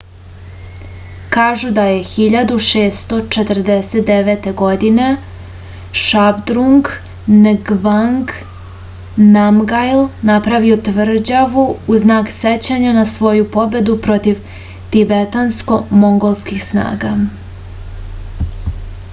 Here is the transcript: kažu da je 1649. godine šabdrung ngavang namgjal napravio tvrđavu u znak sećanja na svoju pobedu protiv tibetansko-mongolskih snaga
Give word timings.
kažu 1.33 1.71
da 1.73 1.81
je 1.87 1.97
1649. 2.11 4.47
godine 4.61 5.09
šabdrung 6.05 6.89
ngavang 7.45 8.33
namgjal 9.37 10.03
napravio 10.31 10.79
tvrđavu 10.89 11.67
u 11.97 12.01
znak 12.07 12.35
sećanja 12.41 12.95
na 13.01 13.07
svoju 13.15 13.47
pobedu 13.59 13.99
protiv 14.09 14.43
tibetansko-mongolskih 14.97 16.67
snaga 16.73 17.15